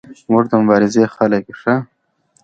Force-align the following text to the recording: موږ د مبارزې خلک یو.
موږ 0.31 0.43
د 0.49 0.51
مبارزې 0.61 1.03
خلک 1.15 1.43
یو. 1.51 1.75